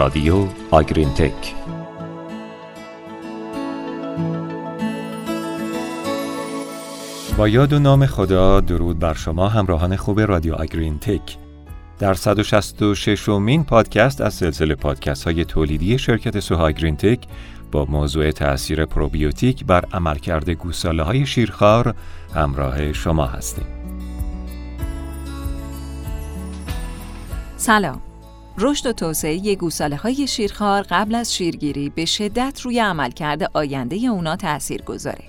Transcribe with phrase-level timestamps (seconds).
[0.00, 1.54] رادیو آگرین تک
[7.38, 11.36] با یاد و نام خدا درود بر شما همراهان خوب رادیو آگرین تک
[11.98, 17.20] در 166 مین پادکست از سلسله پادکست های تولیدی شرکت سوها گرین تک
[17.72, 21.94] با موضوع تأثیر پروبیوتیک بر عملکرد گوساله های شیرخوار
[22.34, 23.66] همراه شما هستیم.
[27.56, 28.09] سلام.
[28.62, 34.36] رشد و توسعه گوساله های شیرخوار قبل از شیرگیری به شدت روی عملکرد آینده اونا
[34.36, 35.24] تأثیر گذاره.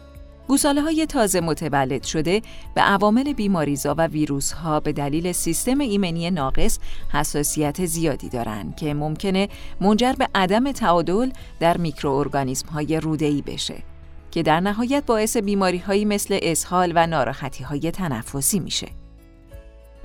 [0.48, 2.42] گوساله های تازه متولد شده
[2.76, 6.80] به عوامل بیماریزا و ویروس ها به دلیل سیستم ایمنی ناقص
[7.14, 9.50] حساسیت زیادی دارند که ممکنه
[9.82, 13.84] منجر به عدم تعادل در میکروارگانیسم های روده‌ای بشه
[14.32, 19.01] که در نهایت باعث بیماری هایی مثل اسهال و ناراحتی های تنفسی میشه.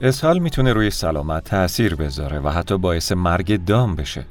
[0.00, 4.24] اسهال می‌تونه روی سلامت تأثیر بذاره و حتی باعث مرگ دام بشه.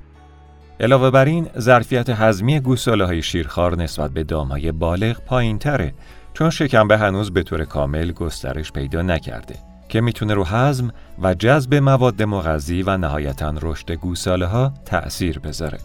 [0.79, 5.93] علاوه بر این ظرفیت هضمی گوساله های شیرخوار نسبت به دامهای بالغ پایین تره
[6.33, 9.55] چون شکمبه هنوز به طور کامل گسترش پیدا نکرده
[9.89, 10.91] که می‌تونه رو هضم
[11.21, 15.77] و جذب مواد مغذی و نهایتا رشد گوساله ها تأثیر بذاره.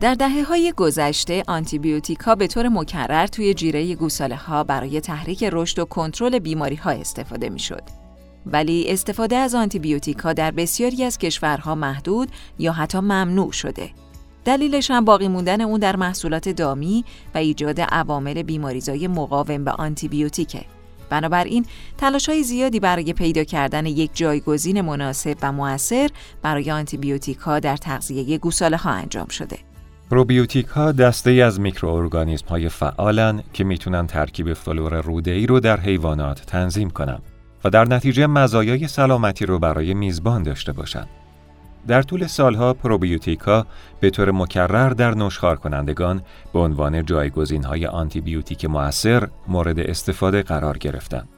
[0.00, 5.44] در دهه های گذشته آنتیبیوتیک ها به طور مکرر توی جیره گوساله ها برای تحریک
[5.52, 7.99] رشد و کنترل بیماری ها استفاده می شد.
[8.46, 13.90] ولی استفاده از آنتیبیوتیکا در بسیاری از کشورها محدود یا حتی ممنوع شده.
[14.44, 20.64] دلیلش هم باقی موندن اون در محصولات دامی و ایجاد عوامل بیماریزای مقاوم به آنتیبیوتیکه.
[21.10, 21.66] بنابراین
[21.98, 26.10] تلاش های زیادی برای پیدا کردن یک جایگزین مناسب و موثر
[26.42, 29.58] برای آنتیبیوتیک ها در تغذیه گوساله ها انجام شده.
[30.10, 35.60] پروبیوتیک ها دسته ای از میکروارگانیسم های فعالن که می‌تونن ترکیب فلور روده ای رو
[35.60, 37.18] در حیوانات تنظیم کنن.
[37.64, 41.08] و در نتیجه مزایای سلامتی رو برای میزبان داشته باشند.
[41.86, 43.66] در طول سالها پروبیوتیکا
[44.00, 50.78] به طور مکرر در نشخار کنندگان به عنوان جایگزین های آنتیبیوتیک مؤثر مورد استفاده قرار
[50.78, 51.28] گرفتند.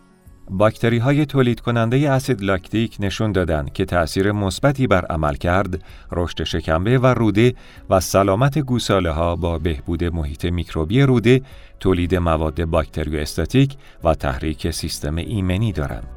[0.51, 5.83] باکتری های تولید کننده اسید لاکتیک نشون دادند که تأثیر مثبتی بر عمل کرد،
[6.13, 7.55] رشد شکمبه و روده
[7.91, 11.43] و سلامت گوساله ها با بهبود محیط میکروبی روده،
[11.81, 16.09] تولید مواد باکتری استاتیک و تحریک سیستم ایمنی دارند.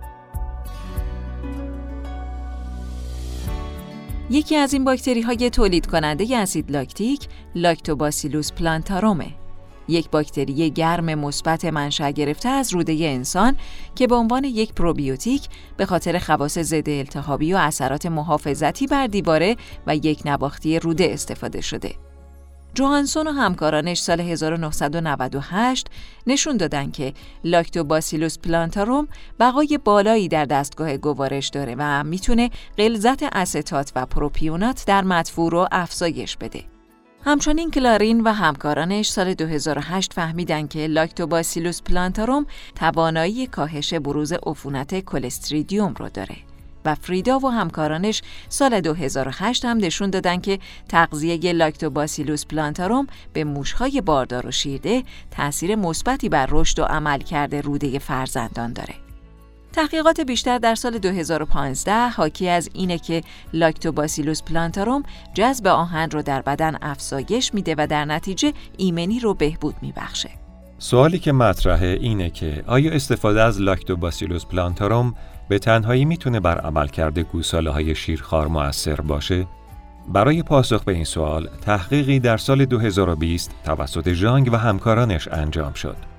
[4.29, 9.44] یکی از این باکتری های تولید کننده اسید لاکتیک لاکتوباسیلوس پلانتارومه.
[9.87, 13.55] یک باکتری گرم مثبت منشأ گرفته از روده انسان
[13.95, 19.55] که به عنوان یک پروبیوتیک به خاطر خواص ضد التهابی و اثرات محافظتی بر دیواره
[19.87, 21.95] و یک نواختی روده استفاده شده.
[22.75, 25.87] جوهانسون و همکارانش سال 1998
[26.27, 27.13] نشون دادن که
[27.43, 29.07] لاکتوباسیلوس پلانتاروم
[29.39, 35.67] بقای بالایی در دستگاه گوارش داره و می‌تونه غلظت استات و پروپیونات در مدفوع رو
[35.71, 36.74] افزایش بده.
[37.27, 45.93] همچنین کلارین و همکارانش سال 2008 فهمیدن که لاکتوباسیلوس پلانتاروم توانایی کاهش بروز عفونت کلستریدیوم
[45.93, 46.35] رو داره.
[46.85, 50.59] و فریدا و همکارانش سال 2008 هم نشون دادن که
[50.89, 57.99] تغذیه لاکتوباسیلوس پلانتاروم به موشهای باردار و شیرده تاثیر مثبتی بر رشد و عملکرد روده
[57.99, 59.04] فرزندان داره.
[59.75, 63.21] تحقیقات بیشتر در سال 2015 حاکی از اینه که
[63.53, 65.03] لاکتوباسیلوس پلانتاروم
[65.33, 70.29] جذب آهن رو در بدن افزایش میده و در نتیجه ایمنی رو بهبود میبخشه.
[70.77, 75.15] سوالی که مطرحه اینه که آیا استفاده از لاکتوباسیلوس پلانتاروم
[75.49, 79.47] به تنهایی می‌تونه بر عملکرد گوساله های شیرخوار موثر باشه؟
[80.07, 86.14] برای پاسخ به این سوال، تحقیقی در سال 2020 توسط ژانگ و همکارانش انجام شد.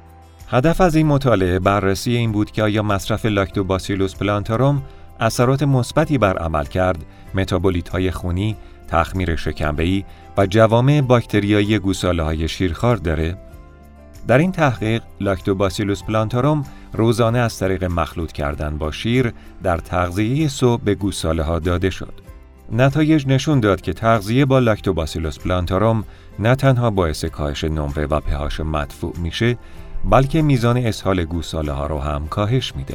[0.48, 4.82] هدف از این مطالعه بررسی این بود که آیا مصرف لاکتوباسیلوس پلانتاروم
[5.20, 8.56] اثرات مثبتی بر عمل کرد، متابولیت های خونی،
[8.88, 10.04] تخمیر شکمبه‌ای
[10.36, 13.36] و جوامع باکتریایی گوساله های شیرخوار داره؟
[14.28, 20.82] در این تحقیق لاکتوباسیلوس پلانتاروم روزانه از طریق مخلوط کردن با شیر در تغذیه صبح
[20.82, 22.12] به گوساله ها داده شد.
[22.72, 26.04] نتایج نشون داد که تغذیه با لاکتوباسیلوس پلانتاروم
[26.38, 29.58] نه تنها باعث کاهش نمره و پهاش مدفوع میشه
[30.04, 32.94] بلکه میزان اسهال گوساله ها رو هم کاهش میده.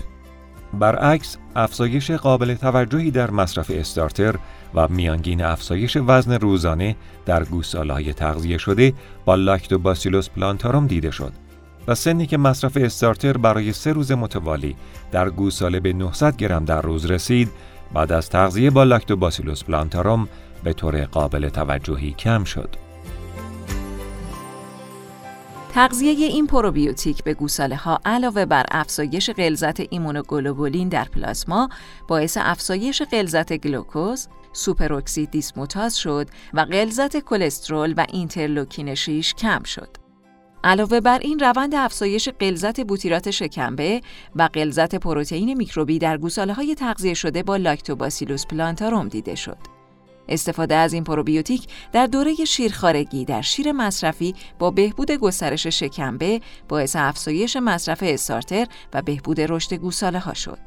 [0.73, 4.35] برعکس افزایش قابل توجهی در مصرف استارتر
[4.73, 6.95] و میانگین افزایش وزن روزانه
[7.25, 8.93] در گوساله های تغذیه شده
[9.25, 11.33] با لاکتوباسیلوس پلانتاروم دیده شد
[11.87, 14.75] و سنی که مصرف استارتر برای سه روز متوالی
[15.11, 17.49] در گوساله به 900 گرم در روز رسید
[17.93, 20.27] بعد از تغذیه با لاکتوباسیلوس پلانتاروم
[20.63, 22.69] به طور قابل توجهی کم شد.
[25.73, 31.69] تغذیه این پروبیوتیک به گوساله ها علاوه بر افزایش غلظت ایمونوگلوبولین در پلاسما
[32.07, 39.89] باعث افزایش غلظت گلوکوز، سوپراکسید دیسموتاز شد و غلظت کلسترول و اینترلوکین 6 کم شد.
[40.63, 44.01] علاوه بر این روند افزایش غلظت بوتیرات شکمبه
[44.35, 49.80] و غلظت پروتئین میکروبی در گوساله های تغذیه شده با لاکتوباسیلوس پلانتاروم دیده شد.
[50.31, 56.95] استفاده از این پروبیوتیک در دوره شیرخارگی در شیر مصرفی با بهبود گسترش شکمبه باعث
[56.95, 60.59] افزایش مصرف استارتر و بهبود رشد گوساله ها شد.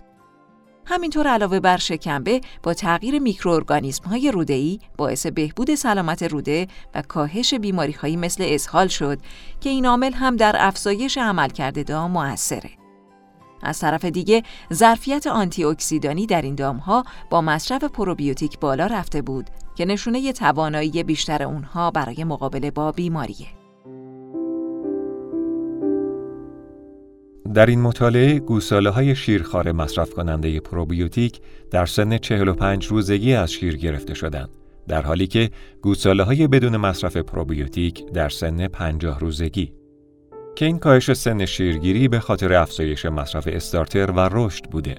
[0.87, 7.55] همینطور علاوه بر شکمبه با تغییر میکروارگانیسم های روده باعث بهبود سلامت روده و کاهش
[7.55, 9.19] بیماری هایی مثل اسهال شد
[9.61, 12.84] که این عامل هم در افزایش عملکرد دام موثره.
[13.65, 19.51] از طرف دیگه ظرفیت آنتی اکسیدانی در این دامها با مصرف پروبیوتیک بالا رفته بود
[19.75, 23.47] که نشونه توانایی بیشتر اونها برای مقابله با بیماریه.
[27.55, 31.41] در این مطالعه گوساله های شیرخواره مصرف کننده پروبیوتیک
[31.71, 34.49] در سن 45 روزگی از شیر گرفته شدند
[34.89, 35.51] در حالی که
[35.83, 39.73] گوساله های بدون مصرف پروبیوتیک در سن 50 روزگی
[40.57, 44.95] که این کاهش سن شیرگیری به خاطر افزایش مصرف استارتر و رشد بوده.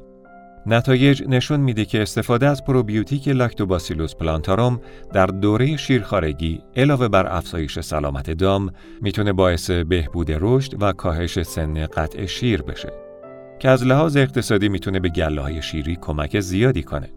[0.68, 4.82] نتایج نشون میده که استفاده از پروبیوتیک لاکتوباسیلوس پلانتاروم
[5.14, 8.70] در دوره شیرخارگی علاوه بر افزایش سلامت دام
[9.02, 12.94] می‌تونه باعث بهبود رشد و کاهش سن قطع شیر بشه
[13.60, 17.10] که از لحاظ اقتصادی می‌تونه به گله های شیری کمک زیادی کنه.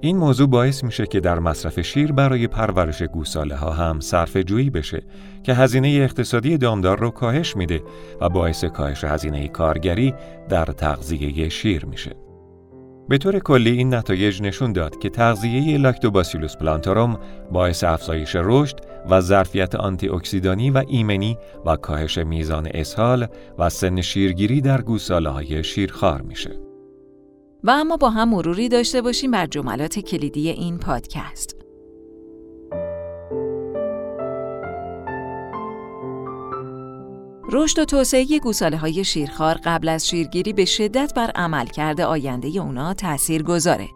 [0.00, 4.70] این موضوع باعث میشه که در مصرف شیر برای پرورش گوساله ها هم صرف جویی
[4.70, 5.02] بشه
[5.42, 7.82] که هزینه اقتصادی دامدار رو کاهش میده
[8.20, 10.14] و باعث کاهش هزینه کارگری
[10.48, 12.16] در تغذیه شیر میشه.
[13.08, 17.18] به طور کلی این نتایج نشون داد که تغذیه لاکتوباسیلوس پلانتاروم
[17.52, 18.80] باعث افزایش رشد
[19.10, 23.26] و ظرفیت آنتی اکسیدانی و ایمنی و کاهش میزان اسهال
[23.58, 26.73] و سن شیرگیری در گوساله های شیرخوار میشه.
[27.64, 31.56] و اما با هم مروری داشته باشیم بر جملات کلیدی این پادکست.
[37.52, 42.94] رشد و توسعه گوساله های شیرخوار قبل از شیرگیری به شدت بر عملکرد آینده اونا
[42.94, 43.88] تأثیر گذاره.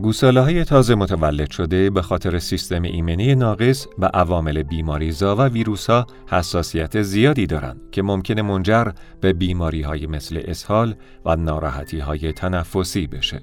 [0.00, 5.90] گوساله های تازه متولد شده به خاطر سیستم ایمنی ناقص و عوامل بیماریزا و ویروس
[5.90, 10.94] ها حساسیت زیادی دارند که ممکن منجر به بیماری های مثل اسهال
[11.24, 13.42] و ناراحتی های تنفسی بشه.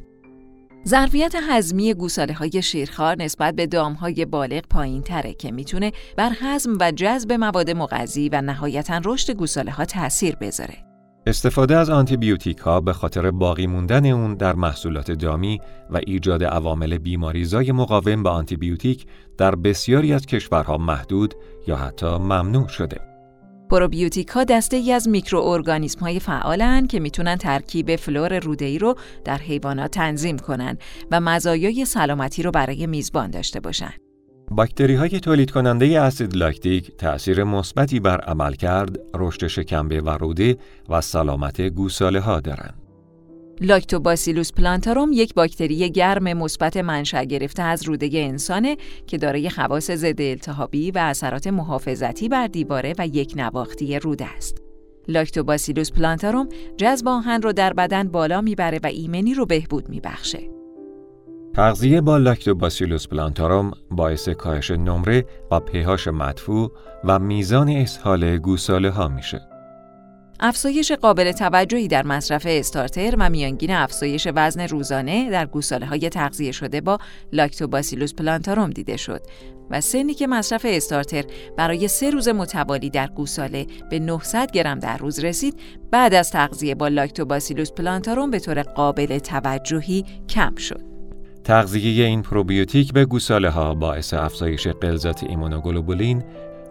[0.88, 6.32] ظرفیت هضمی گوساله های شیرخوار نسبت به دام های بالغ پایین تره که می‌تونه بر
[6.42, 10.93] هضم و جذب مواد مغذی و نهایتا رشد گوساله ها تأثیر بذاره.
[11.28, 16.98] استفاده از آنتیبیوتیک ها به خاطر باقی موندن اون در محصولات دامی و ایجاد عوامل
[16.98, 19.06] بیماریزای مقاوم به آنتیبیوتیک
[19.38, 21.34] در بسیاری از کشورها محدود
[21.68, 22.98] یا حتی ممنوع شده.
[23.70, 28.96] پروبیوتیک ها دسته ای از میکروارگانیسم های فعالن که می‌تونن ترکیب فلور روده ای رو
[29.26, 30.78] در حیوانات تنظیم کنن
[31.12, 33.94] و مزایای سلامتی رو برای میزبان داشته باشن.
[34.56, 40.58] باکتری های تولید کننده اسید لاکتیک تأثیر مثبتی بر عملکرد، رشد شکمبه و روده
[40.90, 42.74] و سلامت گوساله ها دارند.
[43.62, 48.78] لاکتوباسیلوس پلانتاروم یک باکتری گرم مثبت منشأ گرفته از روده انسانه
[49.08, 54.58] که دارای خواص ضد التهابی و اثرات محافظتی بر دیواره و یک نواختی روده است.
[55.08, 60.63] لاکتوباسیلوس پلانتاروم جذب آهن رو در بدن بالا می‌بره و ایمنی رو بهبود میبخشه.
[61.56, 66.72] تغذیه با لاکتوباسیلوس پلانتاروم باعث کاهش نمره و پهاش مدفوع
[67.04, 69.42] و میزان اسهال گوساله ها میشه.
[70.40, 76.52] افزایش قابل توجهی در مصرف استارتر و میانگین افزایش وزن روزانه در گوساله های تغذیه
[76.52, 76.98] شده با
[77.34, 79.22] لاکتوباسیلوس پلانتاروم دیده شد
[79.70, 81.24] و سنی که مصرف استارتر
[81.58, 85.60] برای سه روز متوالی در گوساله به 900 گرم در روز رسید
[85.92, 90.93] بعد از تغذیه با لاکتوباسیلوس پلانتاروم به طور قابل توجهی کم شد.
[91.44, 96.24] تغذیه این پروبیوتیک به گوساله ها باعث افزایش غلظت ایمونوگلوبولین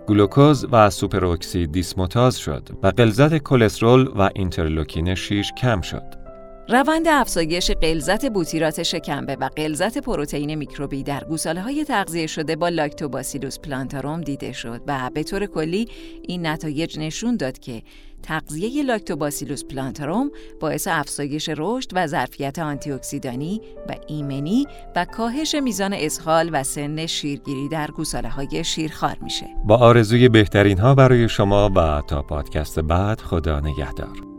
[0.07, 6.23] گلوکوز و سوپراکسید دیسموتاز شد و غلظت کلسترول و اینترلوکین 6 کم شد.
[6.69, 12.69] روند افزایش غلظت بوتیرات شکمبه و غلظت پروتئین میکروبی در گوساله های تغذیه شده با
[12.69, 15.89] لاکتوباسیلوس پلانتاروم دیده شد و به طور کلی
[16.23, 17.83] این نتایج نشون داد که
[18.23, 26.51] تغذیه لاکتوباسیلوس پلانتاروم باعث افزایش رشد و ظرفیت آنتیاکسیدانی و ایمنی و کاهش میزان اسهال
[26.53, 29.47] و سن شیرگیری در گوساله های شیرخوار میشه.
[29.65, 34.32] با آرزوی بهترین ها برای شما و تا پادکست بعد خدا نگهدار.